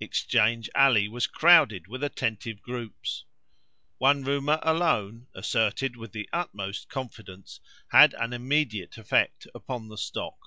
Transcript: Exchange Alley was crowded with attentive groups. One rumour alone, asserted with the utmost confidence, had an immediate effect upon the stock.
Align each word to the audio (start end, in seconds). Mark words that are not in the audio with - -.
Exchange 0.00 0.68
Alley 0.74 1.06
was 1.06 1.28
crowded 1.28 1.86
with 1.86 2.02
attentive 2.02 2.60
groups. 2.60 3.24
One 3.98 4.24
rumour 4.24 4.58
alone, 4.62 5.28
asserted 5.32 5.94
with 5.96 6.10
the 6.10 6.28
utmost 6.32 6.88
confidence, 6.88 7.60
had 7.92 8.12
an 8.14 8.32
immediate 8.32 8.98
effect 8.98 9.46
upon 9.54 9.86
the 9.86 9.96
stock. 9.96 10.40